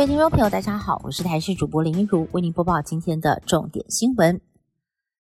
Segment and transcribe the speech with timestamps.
[0.00, 4.40] 各位听众朋友，大家好，我是台视主播林一如，为您播报今天的重点新闻。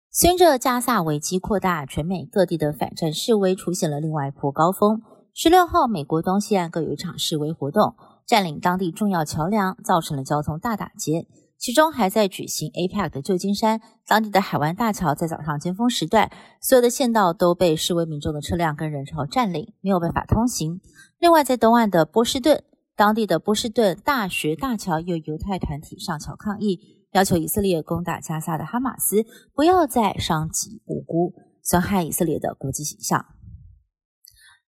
[0.09, 5.01] 随着加萨危机扩大，全美各地的反战示威出现了另外一波高峰。
[5.33, 7.95] 十六号，美国东西岸各有一场示威活动，
[8.25, 11.27] 占领当地重要桥梁，造成了交通大打劫。
[11.57, 20.79] 其中还在举行 APEC 的旧金山，当地的海湾大桥在早上尖峰时段，所有的县道都被示威民众的车辆跟人潮占领，没有办法通行。
[21.19, 22.63] 另外，在东岸的波士顿，
[22.99, 29.23] 当地的波士顿大学大桥有犹太团体上桥抗议，要求以色列攻打加沙的哈马斯
[29.55, 33.25] 不要再伤及无辜，损害以色列的国际形象。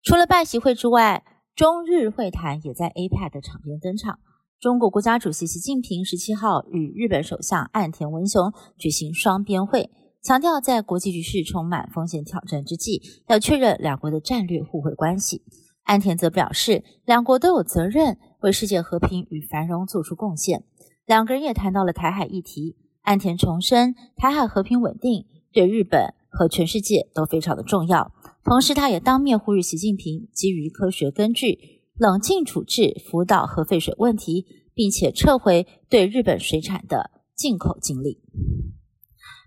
[0.02, 4.18] 除了拜习会之外，中日会谈也在 APEC 的场边登场。
[4.60, 9.92] 中国国家主席习近平十七号与日本首相岸田文雄举行双边会，
[10.24, 15.44] 强调在国际局势充满风险挑战之际，要确认两国的战略互惠关系。
[15.86, 20.64] 岸田则表示，两国都有责任为世界和平与繁荣做出贡献。
[21.05, 22.76] 两个人也谈到了台海议题。
[23.04, 28.12] 岸田重申，台海和平稳定对日本和全世界都非常的重要。
[28.44, 38.18] 同时，他也当面呼吁习近平基于科学根据，冷静处置福岛核废水问题，并且撤回对日本水产的进口禁令。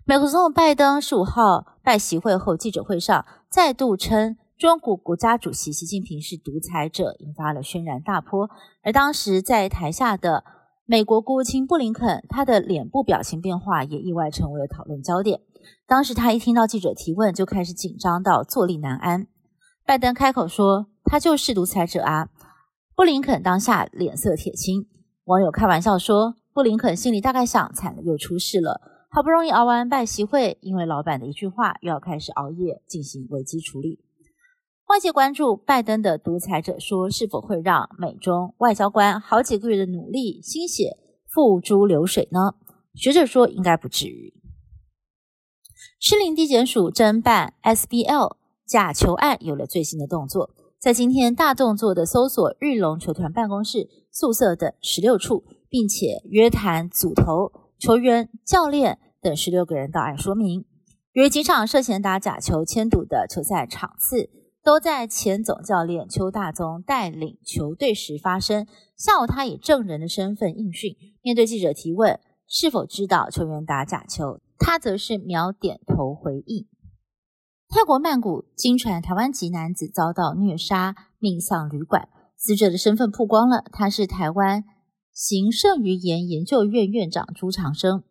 [0.05, 4.37] 美国总统拜登十五号拜习会后记者会上再度称。
[4.59, 8.49] 中国国家主席习近平是独裁者，引发了轩然大波。
[8.83, 10.43] 而当时在台下的
[10.85, 15.39] 美国国务卿布林肯，他的脸部表情变化也意外成为了讨论焦点。
[15.87, 19.27] 当时他一听到记者提问，就开始紧张到坐立难安。
[19.85, 22.27] 拜登开口说：“他就是独裁者啊！”
[22.97, 24.89] 布林肯当下脸色铁青。
[25.23, 28.81] 网友开玩笑说：“布林肯心里大概想，惨了，又出事了。
[29.09, 34.03] 好不容易熬完拜习会，因为老板的一句话，又要开始熬夜进行危机处理。”
[34.89, 42.55] 外界关注拜登的独裁者说是否会让美中外交官好几个月的努力心血付诸流水呢？
[42.95, 44.33] 学者说应该不至于。
[45.99, 60.65] 士林地检署侦办 SBL 假球案有了最新的动作，在今天大动作的搜索日龙球团办公室、宿舍等十六处，并且约谈组头、球员、教练等十六个人到案说明，
[61.11, 64.31] 有几场涉嫌打假球签赌的球赛场次。
[64.69, 68.67] 都在前总教练邱大宗带领球队时发生。
[68.95, 76.67] 下午，他以证人的身份应讯，面对记者提问是否知道球员打假球，他则是秒点头回应。
[77.67, 82.07] 泰国曼谷经传台湾籍男子遭到虐杀，命丧旅馆，
[82.37, 84.63] 死者的身份曝光了，他是台湾
[85.11, 88.03] 行胜于言研究院院长朱长生，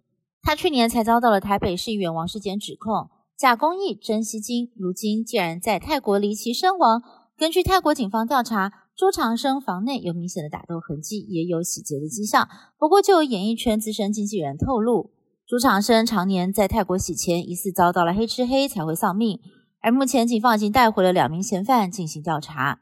[0.42, 3.10] 他去年才遭到了台北市议员王世坚指控。
[3.38, 7.00] 假公益真吸金，如今竟然在泰国离奇身亡。
[7.36, 12.48] 根据泰国警方调查，朱长生房内有明显的打斗痕迹，也有洗劫的迹象。
[12.76, 15.12] 不过，就有演艺圈资深经纪人透露，
[15.46, 19.38] 朱长生常年在泰国洗钱，疑似遭到了黑吃黑才会丧命。
[19.80, 22.80] 而目前，警方已经带回了两名嫌犯进行调查。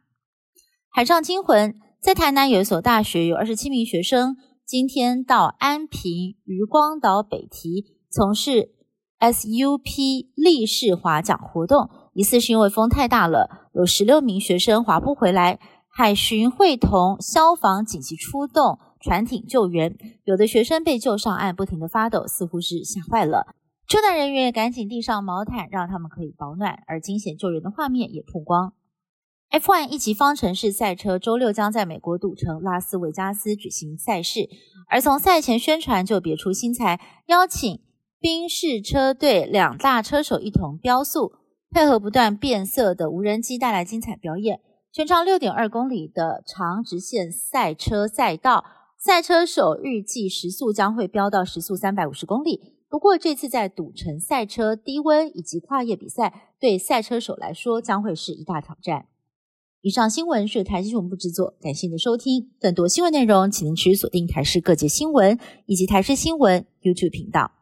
[0.89, 8.76] 海上惊魂，在台南有一所大学，有二十七名学生今天到安平渔光岛北堤从事。
[9.19, 15.59] SUP 立式划桨活动，疑似是因为风太大了，有十六名学生划不回来。
[15.89, 23.55] 海巡会同消防紧急出动船艇救援，有的学生被救上岸，不停的发抖，似乎是吓坏了。
[23.89, 26.83] 救难人员赶紧递上毛毯，让他们可以保暖。
[26.87, 28.75] 而惊险救援的画面也曝光。
[29.51, 34.51] F1 一级方程式赛车周六将在美国赌城拉斯维加斯举行赛事，
[34.91, 37.86] 而从赛前宣传就别出心裁，邀请。
[38.19, 41.33] 宾士车队两大车手一同飙速，
[41.71, 44.61] 配合不断变色的无人机，带来精彩表演。
[44.91, 48.65] 全长六点二公里的长直线赛车赛道，
[48.99, 52.73] 赛车手预计时速将会飙到时速三百五十公里。
[52.89, 59.07] 不过，这次在赌城赛车低温以及跨越比赛，对赛车手来说将会是一大挑战。
[59.83, 62.51] 以上新闻是台新闻部制作，感谢您的收听。
[62.59, 67.56] 更多新闻内容，请您持续锁定台视各界新闻以及台视新闻 YouTube 频道。